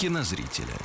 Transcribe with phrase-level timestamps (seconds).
[0.00, 0.78] кинозрителя.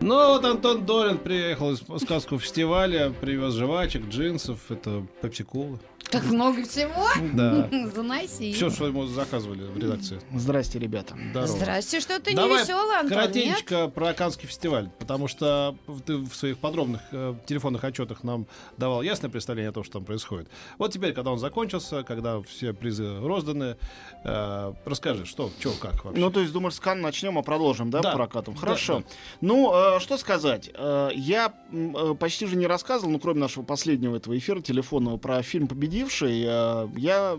[0.00, 5.78] Ну вот Антон Долин приехал из сказку фестиваля, привез жвачек, джинсов, это пепси-колы.
[6.10, 7.08] Так много всего?
[7.32, 7.68] Да.
[7.94, 8.52] Заноси.
[8.52, 10.20] Все, что ему заказывали в редакции.
[10.32, 11.16] Здрасте, ребята.
[11.30, 11.48] Здорово.
[11.48, 13.32] Здрасте, что ты не веселый, Антон, нет?
[13.32, 19.02] коротенько про Канский фестиваль, потому что ты в своих подробных э, телефонных отчетах нам давал
[19.02, 20.48] ясное представление о том, что там происходит.
[20.78, 23.76] Вот теперь, когда он закончился, когда все призы розданы,
[24.24, 26.20] э, расскажи, что, что, как вообще?
[26.20, 28.12] Ну, то есть, думаешь, с Кан начнем, а продолжим, да, Да.
[28.16, 28.54] Прокатом?
[28.54, 28.98] Да, Хорошо.
[29.00, 29.04] да.
[29.40, 30.70] Ну, э, что сказать.
[30.74, 35.42] Э, я э, почти же не рассказывал, ну, кроме нашего последнего этого эфира телефонного про
[35.42, 36.42] фильм «Победивший».
[36.46, 37.38] Э, я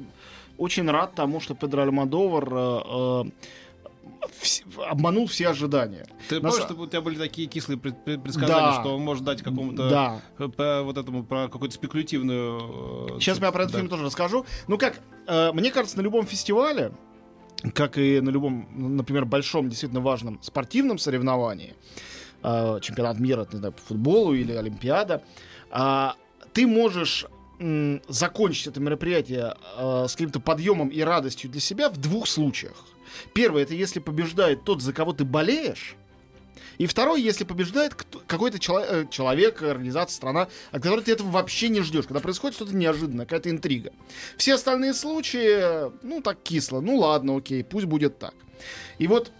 [0.57, 3.23] очень рад тому, что Педро Альмодовар э, э,
[4.89, 6.05] обманул все ожидания.
[6.29, 8.79] ты помнишь, что у тебя были такие кислые пред- пред- предсказания, Да.
[8.81, 10.21] что он может дать какому-то Да.
[10.49, 13.15] по вот этому про какую-то спекулятивную.
[13.17, 13.77] э, Сейчас я про этот да.
[13.79, 14.45] фильм тоже расскажу.
[14.67, 16.91] Ну как, э, мне кажется, на любом фестивале,
[17.73, 21.75] как и на любом, ну, например, большом, действительно важном спортивном соревновании,
[22.43, 25.23] э, чемпионат мира, не знаю, по футболу или Олимпиада,
[25.69, 26.15] а,
[26.53, 27.25] ты можешь
[27.59, 32.85] м, закончить это мероприятие э, с каким-то подъемом и радостью для себя в двух случаях.
[33.33, 35.95] Первое, это если побеждает тот, за кого ты болеешь,
[36.77, 37.93] и второе, если побеждает
[38.27, 42.75] какой-то э, человек, организация, страна, от которой ты этого вообще не ждешь, когда происходит что-то
[42.75, 43.91] неожиданное, какая-то интрига.
[44.37, 46.79] Все остальные случаи, ну, так кисло.
[46.79, 48.33] Ну, ладно, окей, пусть будет так.
[48.99, 49.31] И вот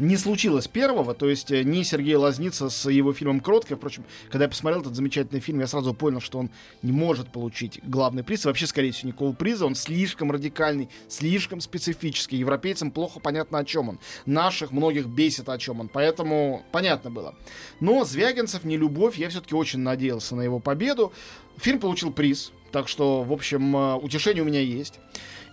[0.00, 4.44] не случилось первого, то есть э, ни Сергей Лазница с его фильмом «Кроткая», впрочем, когда
[4.44, 6.50] я посмотрел этот замечательный фильм, я сразу понял, что он
[6.82, 12.36] не может получить главный приз, вообще, скорее всего, никакого приза, он слишком радикальный, слишком специфический,
[12.36, 17.34] европейцам плохо понятно, о чем он, наших многих бесит, о чем он, поэтому понятно было.
[17.80, 21.12] Но Звягинцев, не любовь, я все-таки очень надеялся на его победу.
[21.58, 25.00] Фильм получил приз, так что, в общем, э, утешение у меня есть.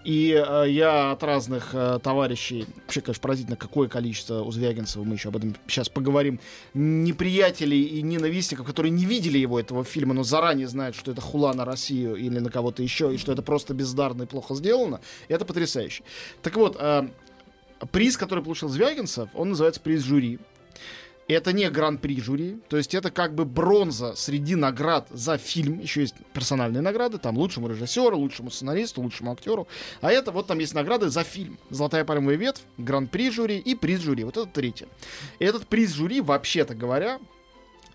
[0.07, 5.15] И э, я от разных э, товарищей, вообще, конечно, поразительно, какое количество у Звягинцева, мы
[5.15, 6.39] еще об этом сейчас поговорим,
[6.73, 11.53] неприятелей и ненавистников, которые не видели его, этого фильма, но заранее знают, что это хула
[11.53, 15.43] на Россию или на кого-то еще, и что это просто бездарно и плохо сделано, это
[15.43, 16.03] потрясающе.
[16.41, 17.09] Так вот, э,
[17.91, 20.39] приз, который получил Звягинцев, он называется приз жюри.
[21.27, 25.79] Это не гран-при жюри, то есть это как бы бронза среди наград за фильм.
[25.79, 29.67] Еще есть персональные награды, там лучшему режиссеру, лучшему сценаристу, лучшему актеру.
[29.99, 31.59] А это вот там есть награды за фильм.
[31.69, 34.23] Золотая пальмовая ветвь, гран-при жюри и приз жюри.
[34.23, 34.87] Вот это третье.
[35.39, 37.19] Этот приз жюри, вообще-то говоря,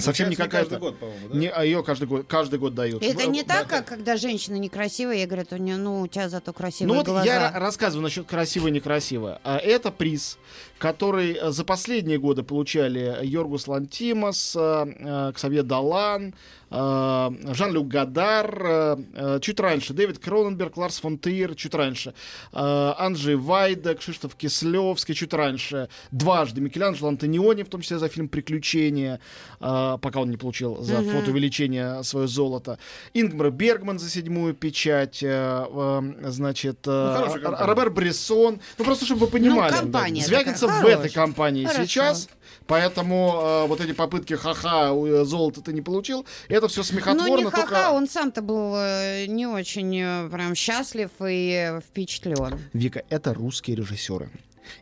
[0.03, 0.71] совсем не какая-то...
[0.71, 1.39] каждый год, по-моему, да?
[1.39, 3.03] Не, а ее каждый год, каждый год дают.
[3.03, 6.07] Это Ну, не да, так, как когда женщина некрасивая, и говорят, у нее, ну, у
[6.07, 7.25] тебя зато красивые Ну вот глаза.
[7.25, 9.41] я ра- рассказываю насчет красиво и некрасиво.
[9.45, 10.39] А это приз,
[10.79, 16.35] который э, за последние годы получали Йоргус Лантимос, э, э, Ксавье Далан,
[16.73, 22.15] Жан-Люк Гадар, э, э, чуть раньше Дэвид Кроненберг, Ларс фон Триер, чуть раньше
[22.53, 28.29] э, Анджей Вайда, Кшиштоф Кислевский, чуть раньше дважды Микеланджело Антониони, в том числе за фильм
[28.29, 29.21] «Приключения»,
[29.61, 32.79] э, пока он не получил за фото увеличение свое золото.
[33.15, 37.57] Ингмар Бергман за седьмую печать, э, э, значит, э, Ну.
[37.67, 38.61] Робер Брессон.
[38.79, 39.73] Ну, просто чтобы вы понимали.
[39.73, 41.85] Ну, компания Звягинцев в этой компании Хорошо.
[41.85, 42.29] сейчас,
[42.67, 47.37] поэтому э, вот эти попытки ха-ха, э, золото ты не получил, это все Ну, смехотворно,
[47.37, 47.91] не ха-ха, только...
[47.91, 52.59] он сам-то был э, не очень э, прям счастлив и впечатлен.
[52.73, 54.31] Вика, это русские режиссеры.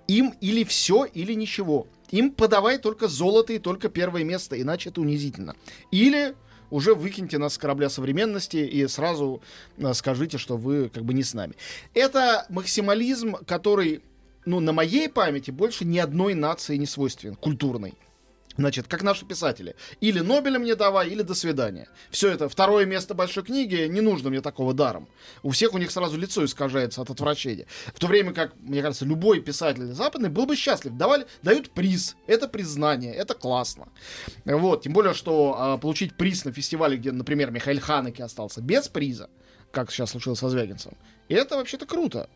[0.06, 1.86] Им или все, или ничего.
[2.10, 5.54] Им подавай только золото и только первое место, иначе это унизительно.
[5.90, 6.34] Или
[6.70, 9.42] уже выкиньте нас с корабля современности и сразу
[9.76, 11.54] э, скажите, что вы как бы не с нами.
[11.94, 14.02] Это максимализм, который,
[14.44, 17.94] ну, на моей памяти больше ни одной нации не свойственен, культурной.
[18.60, 19.74] Значит, как наши писатели.
[20.02, 21.88] Или Нобеля мне давай, или до свидания.
[22.10, 25.08] Все это, второе место большой книги, не нужно мне такого даром.
[25.42, 27.64] У всех у них сразу лицо искажается от отвращения.
[27.94, 30.92] В то время как, мне кажется, любой писатель западный был бы счастлив.
[30.92, 32.16] Давали, дают приз.
[32.26, 33.88] Это признание, это классно.
[34.44, 38.88] Вот, тем более, что а, получить приз на фестивале, где, например, Михаил Ханеке остался без
[38.88, 39.30] приза,
[39.70, 40.98] как сейчас случилось со Звягинцем,
[41.30, 42.28] это вообще-то круто.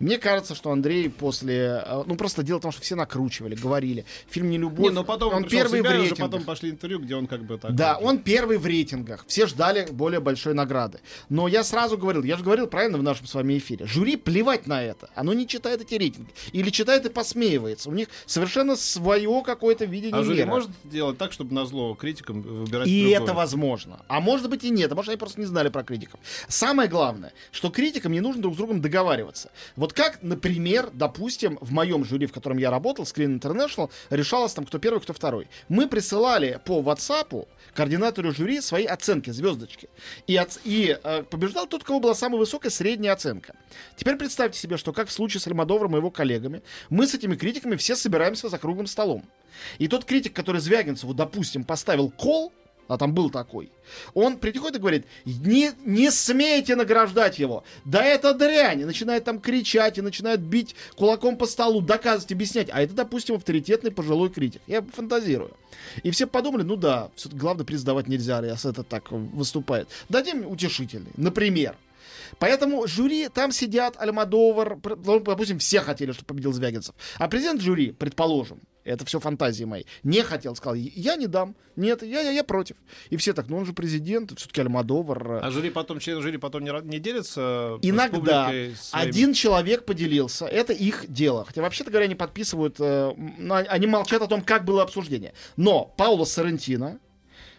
[0.00, 1.82] Мне кажется, что Андрей после...
[1.86, 4.04] э, Ну, просто дело в том, что все накручивали, говорили.
[4.28, 4.88] Фильм «Не любовь».
[4.88, 6.30] Не, но потом он первый в и уже рейтингах.
[6.30, 7.74] потом пошли интервью, где он как бы так...
[7.74, 9.24] Да, он первый в рейтингах.
[9.28, 10.98] Все ждали более большой награды.
[11.28, 13.86] Но я сразу говорил, я же говорил правильно в нашем с вами эфире.
[13.86, 15.08] Жюри плевать на это.
[15.14, 16.30] Оно не читает эти рейтинги.
[16.52, 17.88] Или читает и посмеивается.
[17.88, 20.46] У них совершенно свое какое-то видение А жюри мира.
[20.48, 23.22] может делать так, чтобы на зло критикам выбирать И другое?
[23.22, 24.02] это возможно.
[24.08, 24.90] А может быть и нет.
[24.90, 26.18] А может они просто не знали про критиков.
[26.48, 29.50] Самое главное, что критикам не нужно друг с другом договариваться.
[29.84, 34.64] Вот как, например, допустим, в моем жюри, в котором я работал, Screen International, решалось там,
[34.64, 35.46] кто первый, кто второй.
[35.68, 39.90] Мы присылали по WhatsApp координатору жюри свои оценки, звездочки.
[40.26, 43.54] И, оц- и э, побеждал тот, у кого была самая высокая средняя оценка.
[43.94, 47.36] Теперь представьте себе, что как в случае с Альмадовром и его коллегами, мы с этими
[47.36, 49.22] критиками все собираемся за круглым столом.
[49.76, 52.54] И тот критик, который Звягинцеву, допустим, поставил кол,
[52.88, 53.70] а там был такой,
[54.14, 59.40] он приходит и говорит, не, не смейте награждать его, да это дрянь, и начинает там
[59.40, 64.62] кричать, и начинает бить кулаком по столу, доказывать, объяснять, а это, допустим, авторитетный пожилой критик.
[64.66, 65.56] Я фантазирую.
[66.02, 69.88] И все подумали, ну да, все-таки главный приз давать нельзя, раз это так выступает.
[70.08, 71.76] Дадим утешительный, например.
[72.38, 76.94] Поэтому жюри, там сидят Альмадовар, ну, допустим, все хотели, чтобы победил Звягинцев.
[77.18, 82.02] А президент жюри, предположим, это все фантазии мои, не хотел, сказал, я не дам, нет,
[82.02, 82.76] я, я, я против.
[83.10, 85.40] И все так, ну он же президент, все-таки Альмадовар.
[85.42, 88.52] А жюри потом, члены жюри потом не, не делятся с Иногда
[88.92, 91.44] один человек поделился, это их дело.
[91.44, 93.12] Хотя, вообще-то говоря, они подписывают, э,
[93.68, 95.34] они молчат о том, как было обсуждение.
[95.56, 97.13] Но Пауло Соррентино, э,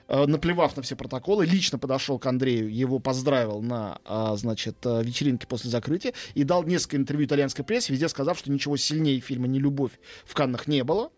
[0.07, 5.47] наплевав на все протоколы, лично подошел к Андрею, его поздравил на, а, значит, э, вечеринке
[5.47, 9.99] после закрытия и дал несколько интервью итальянской прессе, везде сказав, что ничего сильнее фильма «Нелюбовь»
[10.25, 11.11] в Каннах не было.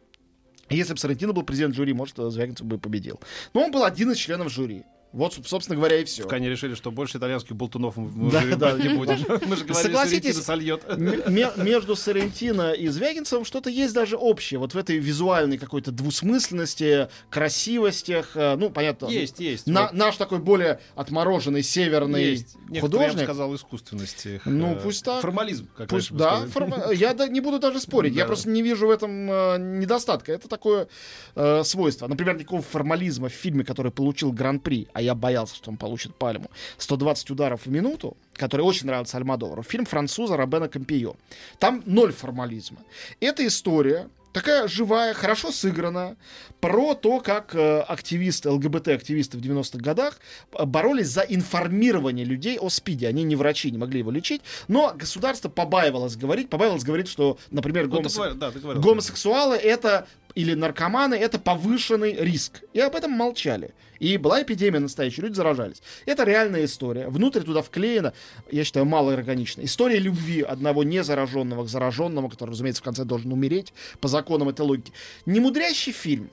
[0.69, 3.19] Если бы Сарантино был президент жюри, может, э, Звягинцев бы победил.
[3.53, 4.83] Но он был один из членов жюри.
[5.13, 6.24] Вот, соб- собственно говоря, и все.
[6.24, 9.18] В Кане решили, что больше итальянских болтунов мы Да, не будем.
[9.48, 10.83] Мы же говорили, Согласитесь, сольет.
[10.98, 14.59] Между Соррентино и Звягинцевым что-то есть даже общее.
[14.59, 18.31] Вот в этой визуальной какой-то двусмысленности, красивостях.
[18.36, 19.07] Ну, понятно.
[19.07, 19.68] Есть, есть.
[19.68, 22.56] на- Вот наш такой более отмороженный северный Есть.
[22.69, 23.24] Некоторые, я бы художник.
[23.24, 24.42] сказал, искусственности.
[24.45, 25.21] Ну, пусть так.
[25.21, 28.13] Формализм, как Пусть, да, форма- я да- не буду даже спорить.
[28.13, 28.27] Я Да.
[28.27, 30.31] просто не вижу в этом э, недостатка.
[30.33, 30.88] Это такое
[31.36, 32.07] э, свойство.
[32.07, 36.49] Например, никакого формализма в фильме, который получил гран-при, а я боялся, что он получит пальму,
[36.79, 41.15] 120 ударов в минуту, который очень нравится Альмадовару, фильм француза Робена Кампио.
[41.59, 42.79] Там ноль формализма.
[43.19, 46.15] Это история такая живая, хорошо сыгранная,
[46.59, 50.19] про то, как э, активисты, ЛГБТ-активисты в 90-х годах
[50.53, 53.07] э, боролись за информирование людей о СПИДе.
[53.07, 57.88] Они не врачи, не могли его лечить, но государство побаивалось говорить, побаивалось говорить, что, например,
[57.88, 58.81] Ну, ты гомосек- говорил- да, ты говорил.
[58.81, 62.61] гомосексуалы это или наркоманы это повышенный риск.
[62.71, 63.73] И об этом молчали.
[63.97, 65.81] И была эпидемия настоящая, люди заражались.
[66.05, 67.07] Это реальная история.
[67.07, 68.13] Внутрь туда вклеена,
[68.51, 69.07] я считаю, мало.
[69.17, 74.61] История любви одного незараженного к зараженному, который, разумеется, в конце должен умереть по законам этой
[74.61, 74.91] логики.
[75.25, 76.29] Немудрящий фильм.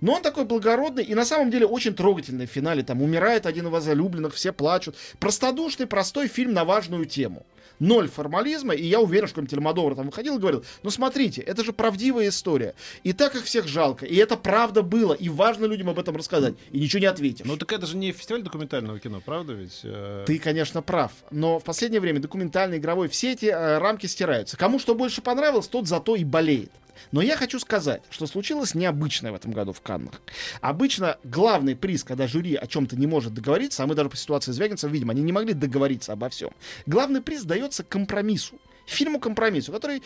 [0.00, 2.82] Но он такой благородный и на самом деле очень трогательный в финале.
[2.82, 4.96] Там умирает один из возлюбленных, все плачут.
[5.18, 7.46] Простодушный, простой фильм на важную тему.
[7.78, 11.74] Ноль формализма, и я уверен, что Альмадовар там выходил и говорил, ну смотрите, это же
[11.74, 12.74] правдивая история.
[13.02, 16.54] И так их всех жалко, и это правда было, и важно людям об этом рассказать.
[16.70, 17.44] И ничего не ответишь.
[17.44, 19.80] Ну так это же не фестиваль документального кино, правда ведь?
[19.82, 24.56] Э, Ты, конечно, прав, но в последнее время документальный, игровой, все эти э, рамки стираются.
[24.56, 26.70] Кому что больше понравилось, тот зато и болеет.
[27.12, 30.20] Но я хочу сказать, что случилось необычное в этом году в Каннах.
[30.60, 34.52] Обычно главный приз, когда жюри о чем-то не может договориться, а мы даже по ситуации
[34.52, 36.50] Звягинцева видим, они не могли договориться обо всем.
[36.86, 38.58] Главный приз дается компромиссу.
[38.86, 40.02] Фильму компромиссу, который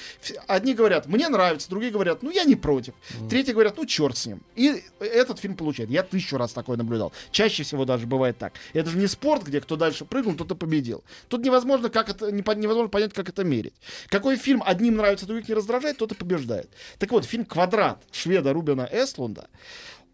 [0.46, 2.94] одни говорят, мне нравится, другие говорят, ну я не против,
[3.28, 4.42] третьи говорят, ну черт с ним.
[4.56, 5.90] И этот фильм получает.
[5.90, 7.12] Я тысячу раз такое наблюдал.
[7.30, 8.54] Чаще всего даже бывает так.
[8.72, 11.04] Это же не спорт, где кто дальше прыгнул, тот и победил.
[11.28, 13.74] Тут невозможно, как это, невозможно понять, как это мерить.
[14.08, 16.70] Какой фильм одним нравится, других не раздражает, тот и побеждает.
[16.98, 19.48] Так вот, фильм «Квадрат» шведа Рубина Эстлунда,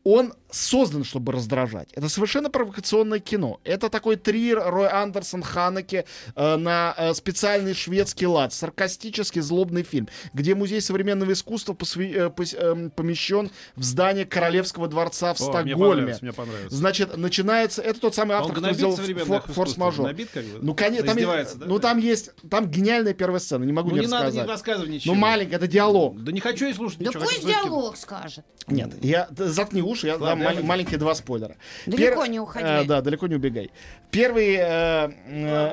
[0.09, 1.89] он создан, чтобы раздражать.
[1.93, 3.59] Это совершенно провокационное кино.
[3.65, 6.05] Это такой трир Рой Андерсон Ханеке
[6.37, 8.53] э, на э, специальный шведский лад.
[8.53, 14.87] Саркастический, злобный фильм, где музей современного искусства посвя- э, пос- эм, помещен в здание Королевского
[14.87, 15.75] дворца в о, мне Стокгольме.
[15.77, 16.73] понравилось, мне понравилось.
[16.73, 17.83] Значит, начинается...
[17.83, 20.15] Это тот самый А он автор, кто сделал фо- форс-мажор.
[20.33, 20.59] Как бы?
[20.63, 21.67] Ну, конечно, там, Издевается, да?
[21.67, 22.31] ну, там есть...
[22.49, 24.47] Там гениальная первая сцена, не могу Ну не, не надо, рассказать.
[24.47, 25.15] не рассказывай ничего.
[25.15, 26.23] ну, маленькая, это диалог.
[26.23, 27.25] Да не хочу я слушать Да ничего.
[27.25, 28.45] пусть диалог скажет.
[28.69, 31.57] Нет, я заткни уши, я Ладно, дам я мал- маленькие два спойлера.
[31.87, 32.65] Далеко не уходи.
[32.67, 33.71] э, да, далеко не убегай.
[34.11, 34.55] Первый...
[34.59, 35.73] э, э,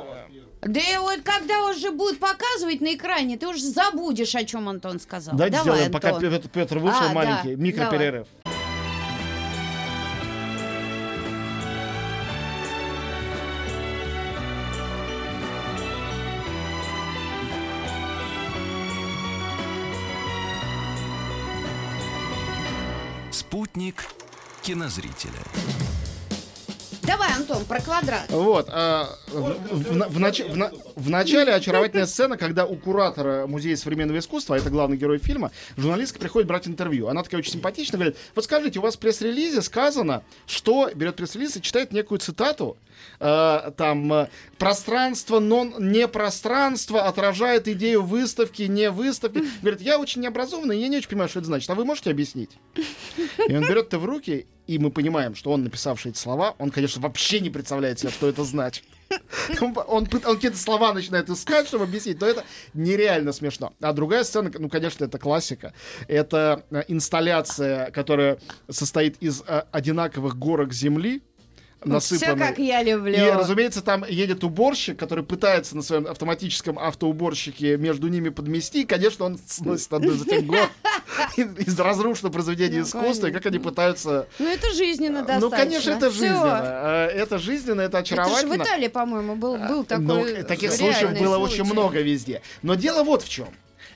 [0.61, 4.99] Да и вот когда уже будет показывать на экране, ты уже забудешь, о чем Антон
[4.99, 5.35] сказал.
[5.35, 6.31] давайте Давай, сделаем, пока Антон.
[6.31, 8.27] Петр, Петр вышел, А, да, маленький, микроперерыв.
[23.33, 24.05] Спутник
[24.61, 25.41] кинозрителя.
[27.05, 28.29] Давай, Антон, про квадрат.
[28.29, 28.67] Вот.
[28.71, 34.55] а, в, в- нач- в в начале очаровательная сцена, когда у куратора Музея современного искусства,
[34.55, 37.07] а это главный герой фильма, журналистка приходит брать интервью.
[37.07, 41.57] Она такая очень симпатичная, говорит, вот скажите, у вас в пресс-релизе сказано, что берет пресс-релиз
[41.57, 42.77] и читает некую цитату,
[43.19, 49.43] э, там, э, пространство, но не пространство отражает идею выставки, не выставки.
[49.61, 51.69] Говорит, я очень необразованный, я не очень понимаю, что это значит.
[51.69, 52.51] А вы можете объяснить?
[53.47, 56.71] И он берет это в руки, и мы понимаем, что он, написавший эти слова, он,
[56.71, 58.83] конечно, вообще не представляет себе, что это значит.
[59.61, 62.43] Он, он он какие-то слова начинает искать, чтобы объяснить, но это
[62.73, 63.73] нереально смешно.
[63.79, 65.73] А другая сцена, ну, конечно, это классика.
[66.07, 68.39] Это э, инсталляция, которая
[68.69, 71.21] состоит из э, одинаковых горок земли,
[71.83, 72.37] Все насыпанной.
[72.47, 73.13] как я люблю.
[73.15, 78.81] И, разумеется, там едет уборщик, который пытается на своем автоматическом автоуборщике между ними подмести.
[78.83, 80.69] И, конечно, он сносит одну из этих гор
[81.37, 83.27] из разрушенного произведения Ну, искусства.
[83.27, 84.27] И как они пытаются...
[84.39, 85.49] Ну, это жизненно достаточно.
[85.49, 86.19] Ну, конечно, это Всё.
[86.19, 86.61] жизненно.
[86.63, 88.63] Э, Это жизненно, это Это же в очаровательно.
[88.63, 91.71] Италии, по-моему, был, был такой Ну, таких случаев было очень случай.
[91.73, 92.41] много везде.
[92.61, 93.47] Но дело вот в чем.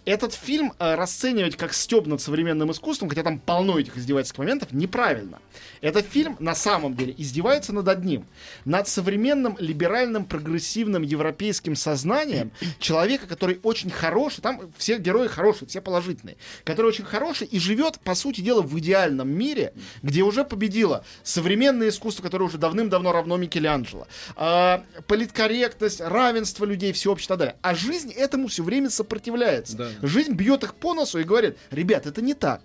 [0.07, 4.71] Этот фильм э, расценивать как стёб над современным искусством, хотя там полно этих издевательских моментов,
[4.71, 5.39] неправильно.
[5.81, 8.25] Этот фильм на самом деле издевается над одним.
[8.63, 15.81] Над современным либеральным прогрессивным европейским сознанием человека, который очень хороший, там все герои хорошие, все
[15.81, 19.73] положительные, который очень хороший и живет, по сути дела, в идеальном мире,
[20.03, 27.35] где уже победило современное искусство, которое уже давным-давно равно Микеланджело, а, политкорректность, равенство людей, всеобщее
[27.35, 27.57] и так.
[27.61, 29.75] А жизнь этому все время сопротивляется.
[29.75, 29.96] Да.
[30.01, 32.61] Жизнь бьет их по носу и говорит, ребят, это не так.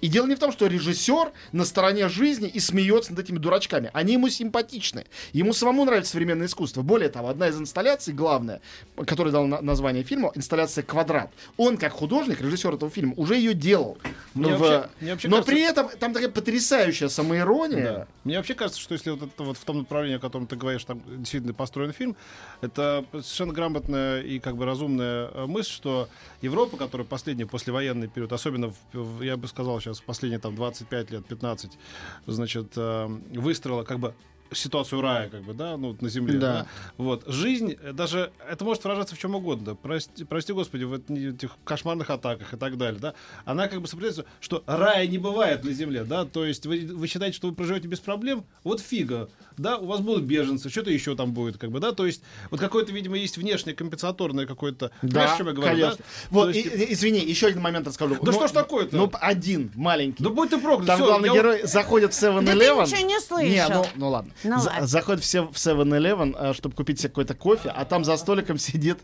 [0.00, 3.90] И дело не в том, что режиссер на стороне жизни и смеется над этими дурачками.
[3.92, 5.04] Они ему симпатичны.
[5.32, 6.82] Ему самому нравится современное искусство.
[6.82, 8.60] Более того, одна из инсталляций, главная,
[9.06, 11.30] которая дала на- название фильму, инсталляция «Квадрат».
[11.56, 13.98] Он, как художник, режиссер этого фильма, уже ее делал.
[14.34, 17.82] Мне В- вообще- мне вообще Но кажется- при этом там такая потрясающая самоирония.
[17.84, 18.06] Да.
[18.24, 20.84] Мне вообще кажется, что если вот это вот в том направлении, о котором ты говоришь,
[20.84, 22.16] там действительно построен фильм,
[22.60, 26.08] это совершенно грамотная и как бы разумная э, мысль, что
[26.40, 31.26] Европа, которая последний послевоенный период, особенно, в- я бы сказал сейчас, последние там 25 лет,
[31.26, 31.78] 15,
[32.26, 34.14] значит, э, выстроила как бы
[34.54, 36.38] ситуацию рая, как бы, да, ну, на земле.
[36.38, 36.52] Да.
[36.52, 36.66] Да.
[36.98, 37.24] Вот.
[37.26, 39.74] Жизнь, э, даже, это может выражаться в чем угодно.
[39.74, 43.14] Прости, прости господи, в эт- этих кошмарных атаках и так далее, да.
[43.44, 46.24] Она как бы сопротивляется, что рая не бывает на земле, да.
[46.24, 48.44] То есть вы, вы считаете, что вы проживете без проблем?
[48.64, 51.92] Вот фига, да, у вас будут беженцы, что-то еще там будет, как бы, да.
[51.92, 54.90] То есть вот какое-то, видимо, есть внешнее компенсаторное какое-то...
[55.02, 55.96] О чем я говорю, конечно.
[55.98, 56.04] да?
[56.30, 58.16] Вот, есть, и- извини, еще один момент расскажу.
[58.22, 58.96] Да что ж такое-то?
[58.96, 60.22] Ну, один, маленький.
[60.22, 62.44] Да будь ты проклят, Там всё, главный я- герой заходит в 7-Eleven.
[62.44, 63.48] Да ты ничего не слышал.
[63.48, 64.32] Не, ну, ну ладно.
[64.44, 64.86] Ну За- ладно.
[64.86, 68.98] Заходит все в 7-Eleven, э, чтобы купить себе какой-то кофе, а там за столиком сидит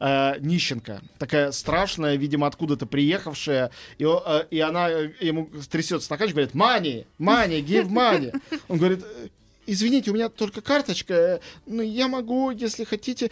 [0.00, 1.00] э, нищенка.
[1.18, 3.70] Такая страшная, видимо, откуда-то приехавшая.
[3.98, 8.40] И, э, и она э, ему трясет стаканчик, говорит, money, money, give money.
[8.68, 9.28] Он говорит, «Э,
[9.64, 13.30] Извините, у меня только карточка, но я могу, если хотите,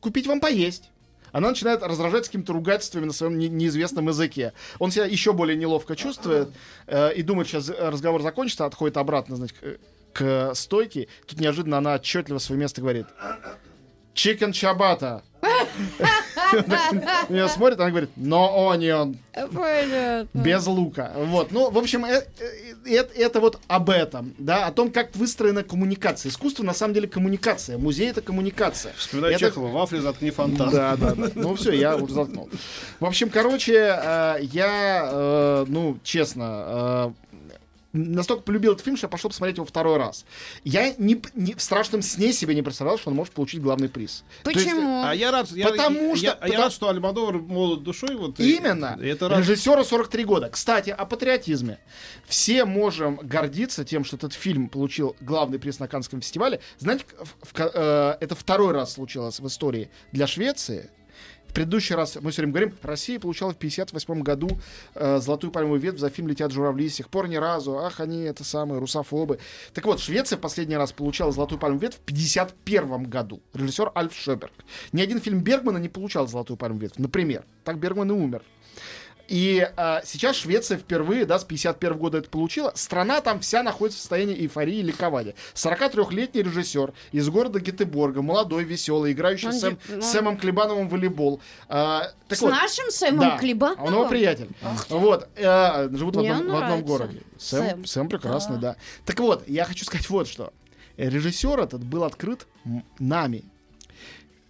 [0.00, 0.90] купить вам поесть.
[1.30, 4.52] Она начинает раздражать с какими-то ругательствами на своем не- неизвестном языке.
[4.80, 6.48] Он себя еще более неловко чувствует
[6.88, 9.56] э, и думает, сейчас разговор закончится, отходит обратно, значит,
[10.12, 11.08] к, стойке.
[11.26, 13.06] Тут неожиданно она отчетливо свое место говорит.
[14.14, 15.22] Chicken чабата.
[17.28, 19.16] Нее смотрит, она говорит, но onion,
[19.54, 20.28] Понятно.
[20.34, 21.12] без лука.
[21.14, 25.14] Вот, ну, в общем, э- э- э- это вот об этом, да, о том, как
[25.14, 26.30] выстроена коммуникация.
[26.30, 27.78] Искусство, на самом деле, коммуникация.
[27.78, 28.92] Музей— это коммуникация.
[28.96, 30.70] Вспоминаю Это- Чехова, вафли заткни фонтан.
[30.70, 31.30] Да, да, да.
[31.34, 32.48] Ну все, я уже заткнул.
[32.98, 37.14] В общем, короче, э, я, ну, честно,
[37.92, 40.24] настолько полюбил этот фильм, что я пошел посмотреть его второй раз.
[40.64, 44.24] Я не, не- в страшном сне себе не представлял, что он может получить главный приз.
[44.44, 45.02] То есть, Почему?
[45.04, 48.14] А я рад, я, Потому я- что- я, я потому- рад, что Альмадовар молод душой.
[48.16, 48.98] Вот, и- Именно.
[49.00, 50.48] и это рад- Режиссеру 43 года.
[50.50, 51.78] Кстати, о патриотизме.
[52.26, 56.60] Все можем гордиться тем, что этот фильм получил главный приз на Каннском фестивале.
[56.78, 60.90] Знаете, в- в э, это второй раз случилось в истории для Швеции.
[61.48, 64.48] В предыдущий раз, мы все время говорим, Россия получала в 58 году
[64.94, 66.88] э, золотую пальмовую ветвь за фильм «Летят журавли».
[66.88, 67.78] С тех пор ни разу.
[67.78, 69.38] Ах, они это самые русофобы.
[69.72, 73.40] Так вот, Швеция в последний раз получала золотую пальмовую ветвь в 51 году.
[73.54, 74.52] Режиссер Альф Шеберг.
[74.92, 76.98] Ни один фильм Бергмана не получал золотую пальмовую ветвь.
[76.98, 77.44] Например.
[77.64, 78.42] Так Бергман и умер.
[79.28, 82.72] И а, сейчас Швеция впервые, да, с 51 года это получила.
[82.74, 85.34] Страна там вся находится в состоянии эйфории и ликования.
[85.54, 90.92] 43-летний режиссер из города Гетеборга, молодой, веселый, играющий Он с Сэм- с Сэмом Клебановым в
[90.92, 91.42] волейбол.
[91.68, 93.84] А, так С вот, нашим Сэмом да, Клебановым?
[93.84, 94.48] он его приятель.
[94.88, 97.22] Вот, э, живут в одном, он в одном городе.
[97.38, 97.84] Сэм, Сэм.
[97.84, 98.76] Сэм прекрасный, да.
[99.04, 100.54] Так вот, я хочу сказать вот что.
[100.96, 102.46] Режиссер этот был открыт
[102.98, 103.44] нами.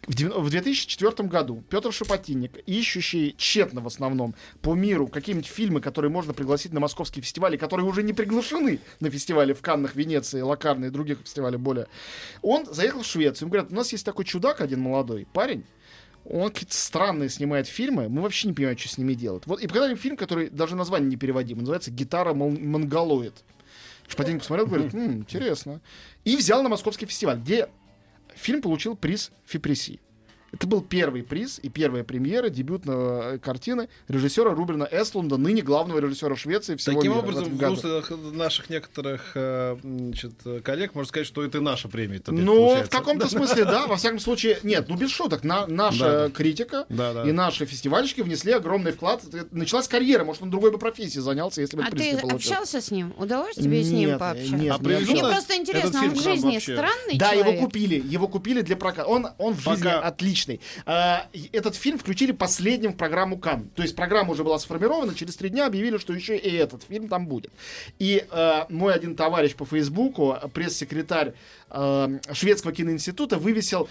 [0.09, 5.83] В дев- в 2004 году Петр Шапотинник, ищущий тщетно в основном по миру какие-нибудь фильмы,
[5.83, 10.41] которые можно пригласить на московские фестивали, которые уже не приглашены на фестивале в Каннах, Венеции,
[10.41, 11.89] Локарно и других фестивалях более,
[12.41, 13.47] он заехал в Швецию.
[13.47, 15.65] Ему говорят, у нас есть такой чудак один молодой парень,
[16.25, 19.43] он какие-то странные снимает фильмы, мы вообще не понимаем, что с ними делать.
[19.47, 23.35] Вот, и показали фильм, который даже название не переводим, называется «Гитара мон- монголоид».
[24.09, 25.83] Шпатенко посмотрел, говорит, «М, интересно.
[26.25, 27.69] И взял на московский фестиваль, где
[28.39, 30.01] фильм получил приз Фипреси.
[30.51, 35.99] Это был первый приз и первая премьера дебютной э, картины режиссера Рубина Эстлунда, ныне главного
[35.99, 37.75] режиссера Швеции всего Таким мира в образом, в году.
[37.75, 40.33] устах наших некоторых э, значит,
[40.65, 42.23] коллег можно сказать, что это и наша премия.
[42.29, 42.91] Ну, в получается.
[42.99, 47.13] каком-то смысле, да, во всяком случае, нет, ну без шуток, на, наша Да, критика Да,
[47.13, 47.29] да.
[47.29, 49.23] и наши фестивальщики внесли огромный вклад.
[49.51, 52.21] Началась карьера, может, он другой бы профессией занялся, если бы А этот приз ты не
[52.23, 52.37] получил.
[52.53, 53.13] общался с ним?
[53.19, 54.55] Удалось тебе с ним Нет, пообщаться?
[54.57, 56.73] нет, А не привезут Мне просто интересно, он в жизни вообще?
[56.75, 57.61] странный Да, его человек?
[57.61, 59.07] купили, его купили для проката.
[59.07, 60.38] Он, он в жизни Пока- отличный.
[60.87, 63.71] А, и этот фильм включили последним в программу Кан.
[63.75, 67.09] То есть программа уже была сформирована, через три дня объявили, что еще и этот фильм
[67.09, 67.53] там будет.
[67.99, 71.35] И э, мой один товарищ по Фейсбуку, пресс-секретарь
[71.71, 73.89] э, шведского киноинститута, вывесил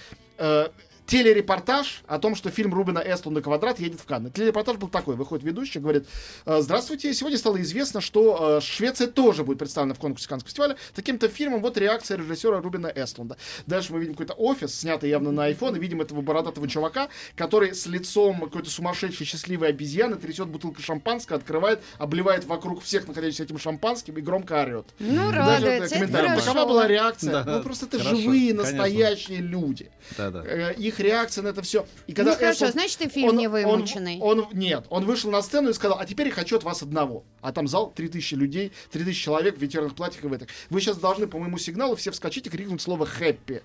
[1.07, 4.29] телерепортаж о том, что фильм Рубина Эстлунда «Квадрат» едет в Канны.
[4.29, 5.15] Телерепортаж был такой.
[5.15, 6.05] Выходит ведущий, говорит,
[6.45, 10.75] «Э, здравствуйте, сегодня стало известно, что э, Швеция тоже будет представлена в конкурсе Каннского фестиваля.
[10.93, 13.37] Таким-то фильмом вот реакция режиссера Рубина Эстлунда.
[13.65, 17.73] Дальше мы видим какой-то офис, снятый явно на iPhone, и видим этого бородатого чувака, который
[17.73, 23.57] с лицом какой-то сумасшедшей счастливой обезьяны трясет бутылку шампанского, открывает, обливает вокруг всех находящихся этим
[23.57, 24.87] шампанским и громко орет.
[24.99, 26.29] Ну, Даже радуется, это комментарий.
[26.29, 26.45] хорошо.
[26.47, 27.31] Такова была реакция.
[27.31, 28.71] Да, ну, просто это хорошо, живые, конечно.
[28.71, 29.89] настоящие люди.
[30.17, 30.43] Да-да.
[30.45, 31.85] Э, Их реакция на это все.
[32.07, 34.19] И когда Ну, хорошо, Эстлунд- значит, и фильм он- не он- вымученный.
[34.21, 37.23] Он, нет, он вышел на сцену и сказал, а теперь я хочу от вас одного.
[37.41, 40.47] А там зал 3000 людей, 3000 человек в ветерных платьях и в этих.
[40.69, 43.61] Вы сейчас должны по моему сигналу все вскочить и крикнуть слово «хэппи».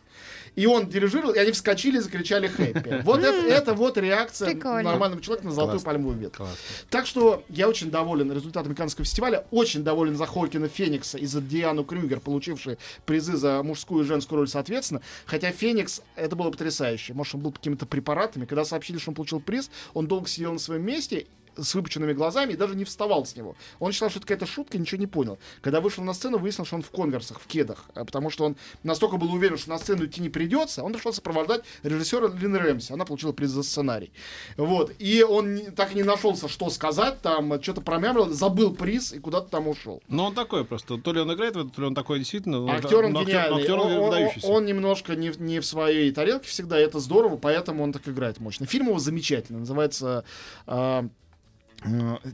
[0.55, 3.03] И он дирижировал, и они вскочили и закричали «хэппи».
[3.05, 4.91] Вот это, это вот реакция Прикольно.
[4.91, 5.87] нормального человека на золотую Классно.
[5.87, 6.47] пальмовую ветку.
[6.91, 11.41] Так что я очень доволен результатами Каннского фестиваля, очень доволен за Холькина Феникса и за
[11.41, 15.01] Диану Крюгер, получившие призы за мужскую и женскую роль соответственно.
[15.27, 17.15] Хотя Феникс, это было потрясающе.
[17.15, 18.45] Может, он был какими-то препаратами.
[18.45, 22.53] Когда сообщили, что он получил приз, он долго сидел на своем месте с выпученными глазами
[22.53, 23.57] и даже не вставал с него.
[23.79, 25.39] Он считал, что это какая-то шутка, ничего не понял.
[25.61, 28.57] Когда вышел на сцену, выяснил, что он в конверсах, в кедах, а, потому что он
[28.83, 32.93] настолько был уверен, что на сцену идти не придется, он пришел сопровождать режиссера Лин Рэмси.
[32.93, 34.13] Она получила приз за сценарий.
[34.57, 34.93] Вот.
[34.99, 39.49] И он так и не нашелся, что сказать, там что-то промямлил, забыл приз и куда-то
[39.51, 40.03] там ушел.
[40.09, 40.99] Ну, он такой просто.
[40.99, 42.71] То ли он играет в это, то ли он такой действительно.
[42.73, 43.61] Актер он но гениальный.
[43.61, 44.47] актер он, он- выдающийся.
[44.47, 48.07] он немножко не, в- не в своей тарелке всегда, и это здорово, поэтому он так
[48.09, 48.67] играет мощно.
[48.67, 50.25] Фильм его замечательный, называется
[50.67, 51.11] м,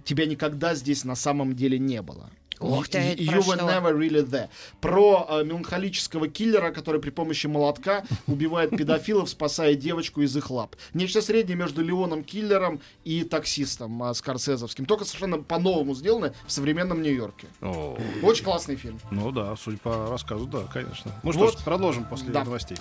[0.05, 2.31] «Тебя никогда здесь на самом деле не было».
[2.61, 3.67] Ух ты, You- это you про were что?
[3.69, 4.49] never really there.
[4.81, 10.75] Про а, меланхолического киллера, который при помощи молотка убивает педофилов, спасая девочку из их лап.
[10.93, 14.87] Нечто среднее между Леоном Киллером и таксистом а, Скорсезовским.
[14.87, 17.47] Только совершенно по-новому сделано в современном Нью-Йорке.
[17.61, 18.99] О, Очень классный фильм.
[19.13, 21.13] ну да, судя по рассказу, да, конечно.
[21.23, 21.51] Ну Вот.
[21.51, 22.43] что ж, продолжим после Да.
[22.43, 22.77] новостей.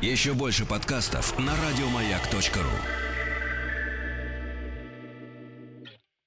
[0.00, 3.07] Еще больше подкастов на радиомаяк.ру.